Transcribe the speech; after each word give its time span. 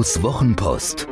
Guidos 0.00 0.22
Wochenpost. 0.22 1.06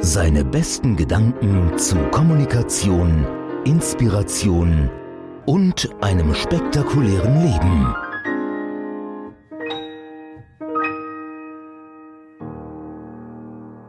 Seine 0.00 0.44
besten 0.44 0.96
Gedanken 0.96 1.78
zu 1.78 1.94
Kommunikation, 2.10 3.24
Inspiration 3.64 4.90
und 5.46 5.88
einem 6.00 6.34
spektakulären 6.34 7.40
Leben. 7.40 7.94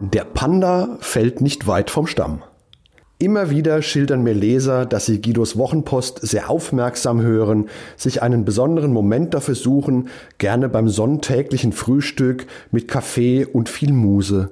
Der 0.02 0.26
Panda 0.26 0.98
fällt 1.00 1.42
nicht 1.42 1.66
weit 1.66 1.90
vom 1.90 2.06
Stamm. 2.06 2.44
Immer 3.24 3.50
wieder 3.50 3.82
schildern 3.82 4.22
mir 4.24 4.34
Leser, 4.34 4.86
dass 4.86 5.06
sie 5.06 5.22
Guidos 5.22 5.58
Wochenpost 5.58 6.20
sehr 6.28 6.50
aufmerksam 6.50 7.22
hören, 7.22 7.70
sich 7.96 8.22
einen 8.22 8.44
besonderen 8.44 8.92
Moment 8.92 9.34
dafür 9.34 9.56
suchen, 9.56 10.10
gerne 10.40 10.68
beim 10.68 10.90
sonntäglichen 10.90 11.72
Frühstück 11.72 12.48
mit 12.72 12.90
Kaffee 12.90 13.46
und 13.46 13.70
viel 13.70 13.94
Muse. 13.94 14.52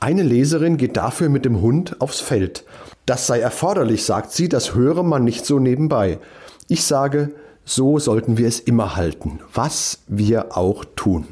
Eine 0.00 0.22
Leserin 0.22 0.78
geht 0.78 0.96
dafür 0.96 1.28
mit 1.28 1.44
dem 1.44 1.60
Hund 1.60 2.00
aufs 2.00 2.20
Feld. 2.20 2.64
Das 3.04 3.26
sei 3.26 3.40
erforderlich, 3.40 4.04
sagt 4.06 4.32
sie, 4.32 4.48
das 4.48 4.74
höre 4.74 5.02
man 5.02 5.22
nicht 5.22 5.44
so 5.44 5.58
nebenbei. 5.58 6.18
Ich 6.66 6.84
sage, 6.84 7.32
so 7.66 7.98
sollten 7.98 8.38
wir 8.38 8.48
es 8.48 8.58
immer 8.58 8.96
halten, 8.96 9.40
was 9.52 9.98
wir 10.08 10.56
auch 10.56 10.86
tun. 10.96 11.26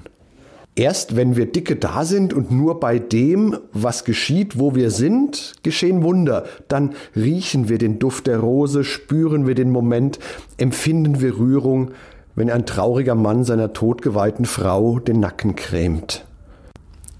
Erst 0.79 1.16
wenn 1.16 1.37
wir 1.37 1.47
dicke 1.47 1.77
da 1.77 2.05
sind 2.05 2.35
und 2.35 2.51
nur 2.51 2.80
bei 2.80 2.98
dem, 2.98 3.57
was 3.73 4.05
geschieht, 4.05 4.59
wo 4.59 4.75
wir 4.75 4.91
sind, 4.91 5.55
geschehen 5.62 6.02
Wunder. 6.02 6.45
Dann 6.69 6.93
riechen 7.16 7.71
wir 7.71 7.79
den 7.79 7.99
Duft 7.99 8.27
der 8.27 8.41
Rose, 8.41 8.85
spüren 8.85 9.47
wir 9.47 9.54
den 9.54 9.71
Moment, 9.71 10.19
empfinden 10.59 11.23
wir 11.23 11.38
Rührung, 11.38 11.93
wenn 12.35 12.51
ein 12.51 12.66
trauriger 12.66 13.15
Mann 13.15 13.43
seiner 13.43 13.73
totgeweihten 13.73 14.45
Frau 14.45 14.99
den 14.99 15.19
Nacken 15.19 15.57
krämt. 15.57 16.27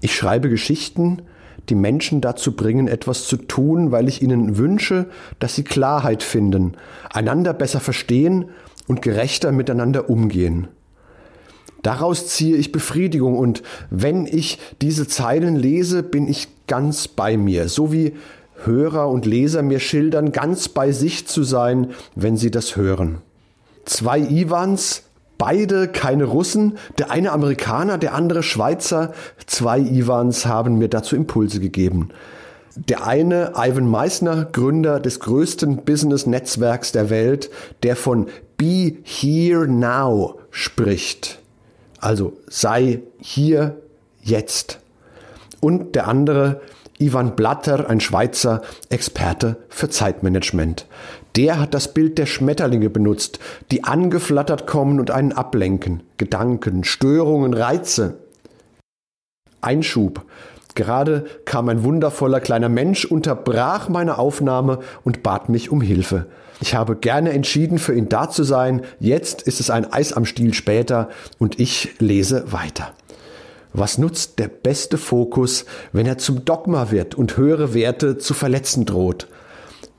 Ich 0.01 0.15
schreibe 0.15 0.49
Geschichten, 0.49 1.23
die 1.69 1.75
Menschen 1.75 2.21
dazu 2.21 2.55
bringen, 2.55 2.87
etwas 2.87 3.25
zu 3.25 3.37
tun, 3.37 3.91
weil 3.91 4.07
ich 4.07 4.21
ihnen 4.21 4.59
wünsche, 4.59 5.07
dass 5.39 5.55
sie 5.55 5.63
Klarheit 5.63 6.21
finden, 6.21 6.73
einander 7.11 7.53
besser 7.53 7.79
verstehen 7.79 8.45
und 8.87 9.01
gerechter 9.01 9.51
miteinander 9.51 10.11
umgehen. 10.11 10.67
Daraus 11.87 12.27
ziehe 12.27 12.57
ich 12.57 12.73
Befriedigung 12.73 13.37
und 13.37 13.63
wenn 13.89 14.25
ich 14.25 14.59
diese 14.81 15.07
Zeilen 15.07 15.55
lese, 15.55 16.03
bin 16.03 16.27
ich 16.27 16.49
ganz 16.67 17.07
bei 17.07 17.37
mir, 17.37 17.69
so 17.69 17.93
wie 17.93 18.11
Hörer 18.65 19.07
und 19.07 19.25
Leser 19.25 19.61
mir 19.61 19.79
schildern, 19.79 20.33
ganz 20.33 20.67
bei 20.67 20.91
sich 20.91 21.27
zu 21.27 21.43
sein, 21.43 21.91
wenn 22.13 22.35
sie 22.35 22.51
das 22.51 22.75
hören. 22.75 23.19
Zwei 23.85 24.19
Iwans, 24.19 25.03
beide 25.37 25.87
keine 25.87 26.25
Russen, 26.25 26.77
der 26.97 27.09
eine 27.09 27.31
Amerikaner, 27.31 27.97
der 27.97 28.15
andere 28.15 28.43
Schweizer, 28.43 29.13
zwei 29.45 29.79
Iwans 29.79 30.45
haben 30.45 30.77
mir 30.77 30.89
dazu 30.89 31.15
Impulse 31.15 31.61
gegeben. 31.61 32.09
Der 32.75 33.07
eine, 33.07 33.53
Ivan 33.55 33.89
Meissner, 33.89 34.43
Gründer 34.43 34.99
des 34.99 35.21
größten 35.21 35.85
Business-Netzwerks 35.85 36.91
der 36.91 37.09
Welt, 37.09 37.49
der 37.83 37.95
von 37.95 38.27
Be 38.57 38.97
Here 39.03 39.69
Now 39.69 40.41
spricht. 40.51 41.39
Also 41.99 42.33
sei 42.47 43.01
hier 43.19 43.77
jetzt. 44.21 44.79
Und 45.59 45.95
der 45.95 46.07
andere, 46.07 46.61
Ivan 46.99 47.35
Blatter, 47.35 47.89
ein 47.89 47.99
Schweizer 47.99 48.61
Experte 48.89 49.57
für 49.69 49.89
Zeitmanagement. 49.89 50.85
Der 51.35 51.59
hat 51.59 51.73
das 51.73 51.93
Bild 51.93 52.17
der 52.17 52.25
Schmetterlinge 52.25 52.89
benutzt, 52.89 53.39
die 53.71 53.83
angeflattert 53.83 54.65
kommen 54.65 54.99
und 54.99 55.11
einen 55.11 55.33
ablenken. 55.33 56.01
Gedanken, 56.17 56.83
Störungen, 56.83 57.53
Reize. 57.53 58.17
Einschub. 59.61 60.25
Gerade 60.77 61.25
kam 61.43 61.69
ein 61.69 61.83
wundervoller 61.83 62.39
kleiner 62.39 62.69
Mensch, 62.69 63.03
unterbrach 63.03 63.89
meine 63.89 64.19
Aufnahme 64.19 64.77
und 65.03 65.23
bat 65.23 65.49
mich 65.49 65.71
um 65.71 65.81
Hilfe. 65.81 66.27
Ich 66.61 66.75
habe 66.75 66.95
gerne 66.95 67.31
entschieden, 67.31 67.79
für 67.79 67.95
ihn 67.95 68.09
da 68.09 68.29
zu 68.29 68.43
sein. 68.43 68.83
Jetzt 68.99 69.41
ist 69.41 69.59
es 69.59 69.71
ein 69.71 69.91
Eis 69.91 70.13
am 70.13 70.23
Stiel 70.23 70.53
später 70.53 71.09
und 71.39 71.59
ich 71.59 71.95
lese 71.97 72.51
weiter. 72.51 72.93
Was 73.73 73.97
nutzt 73.97 74.37
der 74.37 74.49
beste 74.49 74.99
Fokus, 74.99 75.65
wenn 75.93 76.05
er 76.05 76.19
zum 76.19 76.45
Dogma 76.45 76.91
wird 76.91 77.15
und 77.15 77.37
höhere 77.37 77.73
Werte 77.73 78.19
zu 78.19 78.35
verletzen 78.35 78.85
droht? 78.85 79.27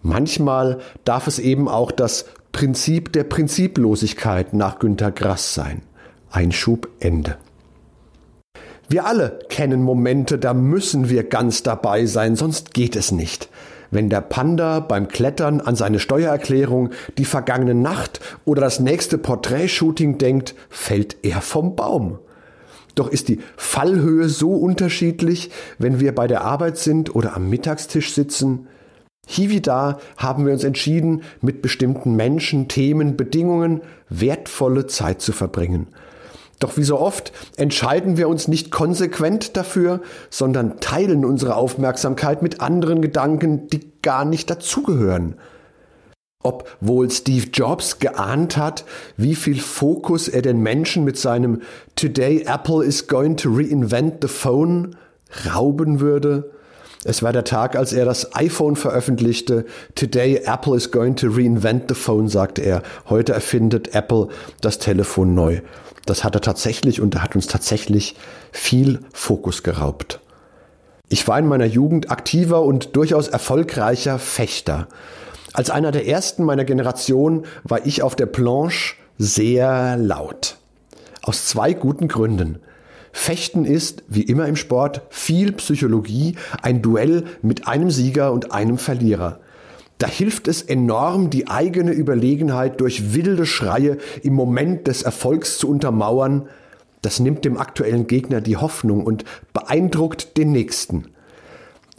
Manchmal 0.02 0.78
darf 1.04 1.26
es 1.26 1.40
eben 1.40 1.66
auch 1.66 1.90
das 1.90 2.26
Prinzip 2.52 3.12
der 3.12 3.24
Prinziplosigkeit 3.24 4.54
nach 4.54 4.78
Günter 4.78 5.10
Grass 5.10 5.54
sein. 5.54 5.82
Einschub 6.30 6.86
Ende. 7.00 7.36
Wir 8.90 9.04
alle 9.04 9.40
kennen 9.50 9.82
Momente, 9.82 10.38
da 10.38 10.54
müssen 10.54 11.10
wir 11.10 11.22
ganz 11.22 11.62
dabei 11.62 12.06
sein, 12.06 12.36
sonst 12.36 12.72
geht 12.72 12.96
es 12.96 13.12
nicht. 13.12 13.50
Wenn 13.90 14.08
der 14.08 14.22
Panda 14.22 14.80
beim 14.80 15.08
Klettern 15.08 15.60
an 15.60 15.76
seine 15.76 15.98
Steuererklärung, 15.98 16.90
die 17.18 17.26
vergangene 17.26 17.74
Nacht 17.74 18.20
oder 18.46 18.62
das 18.62 18.80
nächste 18.80 19.18
Porträtshooting 19.18 20.16
denkt, 20.16 20.54
fällt 20.70 21.16
er 21.22 21.42
vom 21.42 21.76
Baum. 21.76 22.18
Doch 22.94 23.08
ist 23.08 23.28
die 23.28 23.40
Fallhöhe 23.58 24.30
so 24.30 24.52
unterschiedlich, 24.52 25.50
wenn 25.78 26.00
wir 26.00 26.14
bei 26.14 26.26
der 26.26 26.40
Arbeit 26.40 26.78
sind 26.78 27.14
oder 27.14 27.36
am 27.36 27.50
Mittagstisch 27.50 28.14
sitzen. 28.14 28.68
Hier 29.26 29.50
wie 29.50 29.60
da 29.60 29.98
haben 30.16 30.46
wir 30.46 30.54
uns 30.54 30.64
entschieden, 30.64 31.22
mit 31.42 31.60
bestimmten 31.60 32.16
Menschen, 32.16 32.68
Themen, 32.68 33.18
Bedingungen 33.18 33.82
wertvolle 34.08 34.86
Zeit 34.86 35.20
zu 35.20 35.32
verbringen. 35.32 35.88
Doch 36.58 36.76
wie 36.76 36.82
so 36.82 36.98
oft 36.98 37.32
entscheiden 37.56 38.16
wir 38.16 38.28
uns 38.28 38.48
nicht 38.48 38.70
konsequent 38.70 39.56
dafür, 39.56 40.00
sondern 40.30 40.80
teilen 40.80 41.24
unsere 41.24 41.54
Aufmerksamkeit 41.54 42.42
mit 42.42 42.60
anderen 42.60 43.00
Gedanken, 43.00 43.68
die 43.68 43.92
gar 44.02 44.24
nicht 44.24 44.50
dazugehören. 44.50 45.36
Ob 46.42 46.68
wohl 46.80 47.10
Steve 47.10 47.48
Jobs 47.52 47.98
geahnt 47.98 48.56
hat, 48.56 48.84
wie 49.16 49.34
viel 49.34 49.60
Fokus 49.60 50.28
er 50.28 50.42
den 50.42 50.60
Menschen 50.60 51.04
mit 51.04 51.18
seinem 51.18 51.62
Today 51.96 52.44
Apple 52.46 52.84
is 52.84 53.08
going 53.08 53.36
to 53.36 53.50
reinvent 53.52 54.18
the 54.22 54.28
phone 54.28 54.96
rauben 55.52 56.00
würde? 56.00 56.50
Es 57.04 57.22
war 57.22 57.32
der 57.32 57.44
Tag, 57.44 57.76
als 57.76 57.92
er 57.92 58.04
das 58.04 58.34
iPhone 58.34 58.76
veröffentlichte. 58.76 59.66
Today 59.94 60.42
Apple 60.44 60.76
is 60.76 60.90
going 60.90 61.16
to 61.16 61.28
reinvent 61.28 61.84
the 61.88 61.94
phone, 61.94 62.28
sagte 62.28 62.62
er. 62.62 62.82
Heute 63.08 63.32
erfindet 63.32 63.94
Apple 63.94 64.28
das 64.60 64.78
Telefon 64.78 65.34
neu. 65.34 65.60
Das 66.08 66.24
hat 66.24 66.34
er 66.34 66.40
tatsächlich 66.40 67.02
und 67.02 67.14
er 67.16 67.22
hat 67.22 67.34
uns 67.34 67.48
tatsächlich 67.48 68.14
viel 68.50 69.00
Fokus 69.12 69.62
geraubt. 69.62 70.20
Ich 71.10 71.28
war 71.28 71.38
in 71.38 71.46
meiner 71.46 71.66
Jugend 71.66 72.10
aktiver 72.10 72.62
und 72.62 72.96
durchaus 72.96 73.28
erfolgreicher 73.28 74.18
Fechter. 74.18 74.88
Als 75.52 75.68
einer 75.68 75.90
der 75.90 76.06
ersten 76.08 76.44
meiner 76.44 76.64
Generation 76.64 77.44
war 77.62 77.84
ich 77.84 78.02
auf 78.02 78.16
der 78.16 78.24
Planche 78.24 78.94
sehr 79.18 79.98
laut. 79.98 80.56
Aus 81.20 81.44
zwei 81.44 81.74
guten 81.74 82.08
Gründen. 82.08 82.60
Fechten 83.12 83.66
ist, 83.66 84.02
wie 84.08 84.22
immer 84.22 84.46
im 84.46 84.56
Sport, 84.56 85.02
viel 85.10 85.52
Psychologie, 85.52 86.36
ein 86.62 86.80
Duell 86.80 87.24
mit 87.42 87.68
einem 87.68 87.90
Sieger 87.90 88.32
und 88.32 88.52
einem 88.52 88.78
Verlierer. 88.78 89.40
Da 89.98 90.06
hilft 90.06 90.46
es 90.46 90.62
enorm, 90.62 91.28
die 91.28 91.48
eigene 91.48 91.90
Überlegenheit 91.90 92.80
durch 92.80 93.14
wilde 93.14 93.46
Schreie 93.46 93.98
im 94.22 94.34
Moment 94.34 94.86
des 94.86 95.02
Erfolgs 95.02 95.58
zu 95.58 95.68
untermauern. 95.68 96.48
Das 97.02 97.18
nimmt 97.18 97.44
dem 97.44 97.58
aktuellen 97.58 98.06
Gegner 98.06 98.40
die 98.40 98.56
Hoffnung 98.56 99.04
und 99.04 99.24
beeindruckt 99.52 100.36
den 100.36 100.52
Nächsten. 100.52 101.06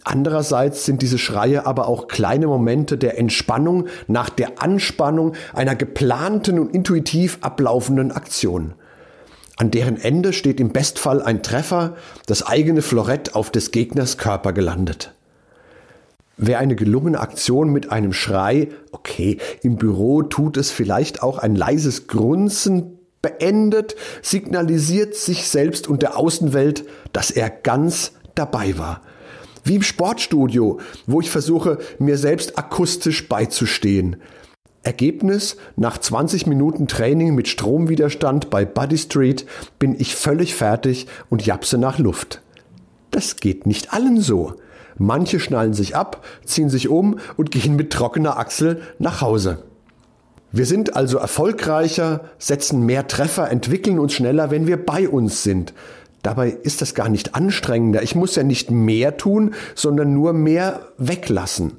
Andererseits 0.06 0.86
sind 0.86 1.02
diese 1.02 1.18
Schreie 1.18 1.66
aber 1.66 1.88
auch 1.88 2.08
kleine 2.08 2.48
Momente 2.48 2.98
der 2.98 3.18
Entspannung 3.18 3.88
nach 4.08 4.30
der 4.30 4.62
Anspannung 4.62 5.34
einer 5.54 5.76
geplanten 5.76 6.58
und 6.58 6.74
intuitiv 6.74 7.40
ablaufenden 7.42 8.14
Aktion. 8.14 8.74
An 9.58 9.72
deren 9.72 9.98
Ende 9.98 10.32
steht 10.32 10.62
im 10.62 10.70
Bestfall 10.70 11.22
ein 11.22 11.44
Treffer, 11.44 11.98
das 12.28 12.48
eigene 12.48 12.82
Florett 12.82 13.36
auf 13.36 13.52
des 13.52 13.72
Gegners 13.72 14.18
Körper 14.18 14.54
gelandet. 14.54 15.14
Wer 16.42 16.60
eine 16.60 16.78
gelungene 16.78 17.20
Aktion 17.20 17.70
mit 17.70 17.92
einem 17.92 18.14
Schrei, 18.14 18.70
okay, 18.94 19.40
im 19.62 19.76
Büro 19.76 20.24
tut 20.24 20.56
es 20.56 20.72
vielleicht 20.72 21.22
auch 21.22 21.38
ein 21.38 21.54
leises 21.54 22.08
Grunzen, 22.08 22.98
beendet, 23.22 23.98
signalisiert 24.22 25.16
sich 25.16 25.50
selbst 25.50 25.90
und 25.90 26.02
der 26.02 26.18
Außenwelt, 26.18 26.86
dass 27.12 27.30
er 27.30 27.50
ganz 27.50 28.14
dabei 28.36 28.78
war. 28.78 29.02
Wie 29.66 29.76
im 29.76 29.82
Sportstudio, 29.82 30.80
wo 31.06 31.20
ich 31.20 31.30
versuche, 31.30 31.80
mir 32.00 32.18
selbst 32.18 32.58
akustisch 32.58 33.28
beizustehen. 33.28 34.16
Ergebnis, 34.82 35.58
nach 35.76 35.98
20 35.98 36.48
Minuten 36.48 36.88
Training 36.88 37.36
mit 37.36 37.50
Stromwiderstand 37.50 38.50
bei 38.50 38.64
Buddy 38.64 38.98
Street 38.98 39.46
bin 39.78 39.94
ich 40.00 40.16
völlig 40.16 40.56
fertig 40.56 41.08
und 41.30 41.46
japse 41.46 41.78
nach 41.78 42.00
Luft. 42.00 42.42
Das 43.12 43.38
geht 43.38 43.66
nicht 43.66 43.94
allen 43.94 44.22
so. 44.22 44.54
Manche 44.98 45.40
schnallen 45.40 45.74
sich 45.74 45.96
ab, 45.96 46.26
ziehen 46.44 46.70
sich 46.70 46.90
um 46.90 47.20
und 47.38 47.52
gehen 47.52 47.76
mit 47.76 47.92
trockener 47.92 48.38
Achsel 48.38 48.82
nach 49.00 49.22
Hause. 49.22 49.64
Wir 50.52 50.66
sind 50.66 50.96
also 50.96 51.18
erfolgreicher, 51.18 52.22
setzen 52.40 52.86
mehr 52.86 53.08
Treffer, 53.08 53.50
entwickeln 53.52 54.00
uns 54.00 54.14
schneller, 54.14 54.52
wenn 54.52 54.68
wir 54.68 54.84
bei 54.84 55.08
uns 55.08 55.44
sind. 55.44 55.74
Dabei 56.24 56.50
ist 56.50 56.82
das 56.82 56.96
gar 56.96 57.08
nicht 57.08 57.36
anstrengender. 57.36 58.04
Ich 58.04 58.16
muss 58.16 58.36
ja 58.36 58.44
nicht 58.44 58.72
mehr 58.72 59.16
tun, 59.16 59.54
sondern 59.76 60.14
nur 60.14 60.34
mehr 60.34 60.88
weglassen. 60.98 61.78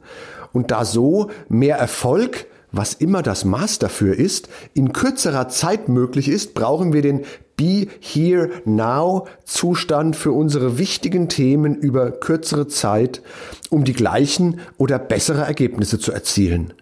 Und 0.53 0.71
da 0.71 0.85
so 0.85 1.31
mehr 1.49 1.77
Erfolg, 1.77 2.47
was 2.73 2.95
immer 2.95 3.23
das 3.23 3.45
Maß 3.45 3.81
dafür 3.81 4.17
ist, 4.17 4.49
in 4.73 4.93
kürzerer 4.93 5.49
Zeit 5.49 5.89
möglich 5.89 6.29
ist, 6.29 6.55
brauchen 6.55 6.93
wir 6.93 7.03
den 7.03 7.25
Be 7.61 7.89
Here 8.01 8.49
Now 8.65 9.27
Zustand 9.45 10.17
für 10.17 10.33
unsere 10.33 10.79
wichtigen 10.79 11.29
Themen 11.29 11.75
über 11.75 12.11
kürzere 12.11 12.69
Zeit, 12.69 13.21
um 13.69 13.85
die 13.85 13.93
gleichen 13.93 14.61
oder 14.79 14.99
bessere 14.99 15.43
Ergebnisse 15.43 15.99
zu 15.99 16.11
erzielen. 16.11 16.73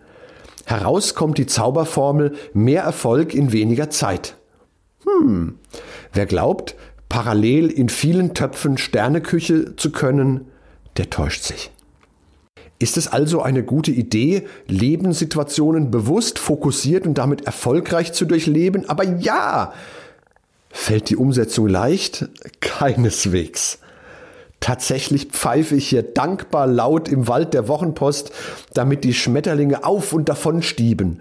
Heraus 0.67 1.17
kommt 1.17 1.39
die 1.39 1.47
Zauberformel 1.47 2.37
mehr 2.53 2.85
Erfolg 2.85 3.35
in 3.35 3.51
weniger 3.51 3.91
Zeit. 3.91 4.37
Hm, 5.03 5.59
wer 6.13 6.27
glaubt, 6.27 6.77
parallel 7.09 7.71
in 7.71 7.89
vielen 7.89 8.35
Töpfen 8.35 8.79
Sterneküche 8.79 9.75
zu 9.75 9.91
können, 9.91 10.47
der 10.97 11.11
täuscht 11.11 11.43
sich. 11.43 11.73
Ist 12.79 12.97
es 12.97 13.09
also 13.09 13.43
eine 13.43 13.65
gute 13.65 13.91
Idee, 13.91 14.47
Lebenssituationen 14.69 15.91
bewusst, 15.91 16.39
fokussiert 16.39 17.05
und 17.05 17.19
damit 17.19 17.47
erfolgreich 17.47 18.13
zu 18.13 18.27
durchleben? 18.27 18.89
Aber 18.89 19.03
ja! 19.03 19.73
Fällt 20.71 21.09
die 21.11 21.17
Umsetzung 21.17 21.69
leicht? 21.69 22.29
Keineswegs. 22.61 23.79
Tatsächlich 24.61 25.27
pfeife 25.27 25.77
ich 25.77 25.89
hier 25.89 26.03
dankbar 26.03 26.67
laut 26.67 27.09
im 27.09 27.29
Wald 27.29 27.55
der 27.55 27.69
Wochenpost, 27.69 28.33
damit 28.75 29.05
die 29.05 29.15
Schmetterlinge 29.15 29.85
auf 29.85 30.13
und 30.13 30.29
davon 30.29 30.63
stieben. 30.63 31.21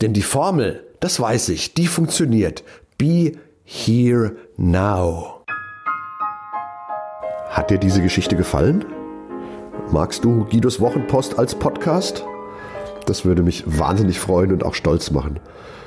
Denn 0.00 0.12
die 0.12 0.22
Formel, 0.22 0.84
das 1.00 1.18
weiß 1.18 1.48
ich, 1.50 1.74
die 1.74 1.88
funktioniert. 1.88 2.62
Be 2.96 3.32
here 3.64 4.36
now. 4.56 5.42
Hat 7.48 7.70
dir 7.70 7.78
diese 7.78 8.02
Geschichte 8.02 8.36
gefallen? 8.36 8.84
Magst 9.90 10.24
du 10.24 10.44
Guidos 10.44 10.80
Wochenpost 10.80 11.38
als 11.38 11.54
Podcast? 11.54 12.24
Das 13.06 13.24
würde 13.24 13.42
mich 13.42 13.64
wahnsinnig 13.66 14.20
freuen 14.20 14.52
und 14.52 14.64
auch 14.64 14.74
stolz 14.74 15.10
machen. 15.10 15.40